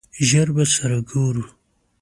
ژر 0.27 0.47
به 0.55 0.63
سره 0.73 0.99
ګورو! 1.09 1.43